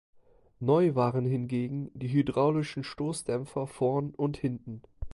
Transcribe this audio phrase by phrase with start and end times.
[0.59, 4.81] Neu waren hingegen die hydraulischen Stoßdämpfer vorn und hinten.